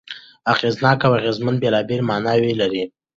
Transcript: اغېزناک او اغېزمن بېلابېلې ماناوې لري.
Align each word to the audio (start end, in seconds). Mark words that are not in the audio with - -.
اغېزناک 0.53 0.99
او 1.07 1.13
اغېزمن 1.19 1.55
بېلابېلې 1.61 2.03
ماناوې 2.09 2.53
لري. 2.61 2.83